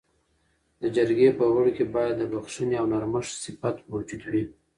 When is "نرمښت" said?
2.93-3.31